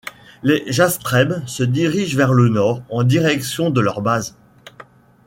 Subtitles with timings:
[0.41, 4.35] Les Jastreb se dirigent vers le Nord en direction de leur base.